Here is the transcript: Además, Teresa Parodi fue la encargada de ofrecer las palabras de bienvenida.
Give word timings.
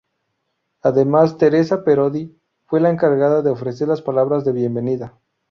Además, 0.81 1.37
Teresa 1.37 1.83
Parodi 1.83 2.35
fue 2.65 2.81
la 2.81 2.89
encargada 2.89 3.43
de 3.43 3.51
ofrecer 3.51 3.87
las 3.87 4.01
palabras 4.01 4.43
de 4.43 4.51
bienvenida. 4.51 5.19